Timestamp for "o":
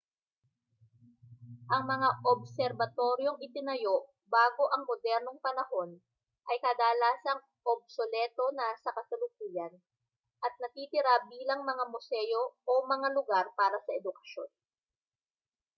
12.65-12.73